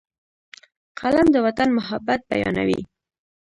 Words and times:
قلم 0.99 1.27
د 1.33 1.37
وطن 1.45 1.69
محبت 1.77 2.19
بیانوي 2.29 2.81